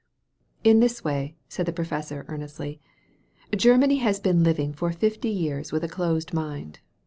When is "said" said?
1.47-1.67